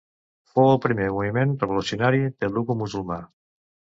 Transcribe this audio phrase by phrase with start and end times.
[0.53, 3.21] Fou el primer moviment revolucionari telugu musulmà.